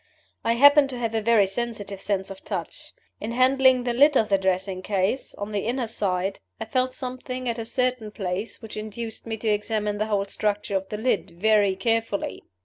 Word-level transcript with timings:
I 0.43 0.53
happen 0.53 0.87
to 0.87 0.97
have 0.97 1.13
a 1.13 1.21
very 1.21 1.45
sensitive 1.45 2.01
sense 2.01 2.31
of 2.31 2.43
touch. 2.43 2.91
In 3.19 3.33
handling 3.33 3.83
the 3.83 3.93
lid 3.93 4.17
of 4.17 4.29
the 4.29 4.39
dressing 4.39 4.81
case, 4.81 5.35
on 5.35 5.51
the 5.51 5.59
inner 5.59 5.85
side 5.85 6.39
I 6.59 6.65
felt 6.65 6.95
something 6.95 7.47
at 7.47 7.59
a 7.59 7.65
certain 7.65 8.09
place 8.09 8.63
which 8.63 8.75
induced 8.77 9.27
me 9.27 9.37
to 9.37 9.49
examine 9.49 9.99
the 9.99 10.07
whole 10.07 10.25
structure 10.25 10.75
of 10.75 10.89
the 10.89 10.97
lid 10.97 11.29
very 11.29 11.75
carefully. 11.75 12.41